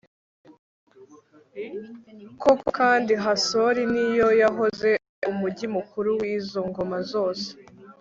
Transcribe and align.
koko 2.41 2.65
kandi 2.77 3.13
hasori 3.23 3.81
ni 3.93 4.05
yo 4.17 4.27
yahoze 4.41 4.89
ari 4.99 5.27
umugi 5.33 5.65
mukuru 5.75 6.09
w'izo 6.19 6.59
ngoma 6.69 6.97
zose 7.11 7.47